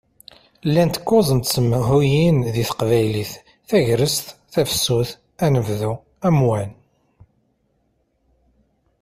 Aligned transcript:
Llant 0.67 0.95
kuẓ 1.07 1.27
n 1.37 1.39
tsemhuyin 1.39 2.37
di 2.53 2.63
teqbaylit: 2.69 3.33
Tagrest, 3.67 4.25
Tafsut, 4.53 5.09
Anebdu, 5.45 5.93
Amwan. 6.27 6.69